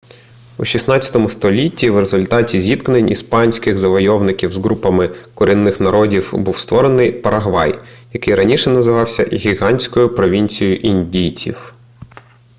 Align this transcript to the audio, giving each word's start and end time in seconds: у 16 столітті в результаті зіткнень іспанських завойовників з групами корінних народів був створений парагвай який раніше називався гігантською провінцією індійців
у 0.57 0.65
16 0.65 1.31
столітті 1.31 1.89
в 1.89 1.99
результаті 1.99 2.59
зіткнень 2.59 3.09
іспанських 3.09 3.77
завойовників 3.77 4.53
з 4.53 4.57
групами 4.57 5.15
корінних 5.35 5.79
народів 5.79 6.29
був 6.33 6.57
створений 6.57 7.11
парагвай 7.11 7.79
який 8.13 8.35
раніше 8.35 8.69
називався 8.69 9.23
гігантською 9.23 10.15
провінцією 10.15 10.77
індійців 10.77 11.73